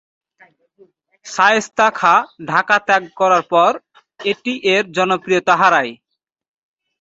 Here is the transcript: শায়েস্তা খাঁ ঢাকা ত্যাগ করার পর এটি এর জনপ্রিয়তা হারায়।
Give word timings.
শায়েস্তা 1.25 1.87
খাঁ 1.91 2.19
ঢাকা 2.45 2.77
ত্যাগ 2.87 3.03
করার 3.19 3.43
পর 3.51 3.71
এটি 4.23 4.53
এর 4.73 4.83
জনপ্রিয়তা 4.97 5.53
হারায়। 5.61 5.93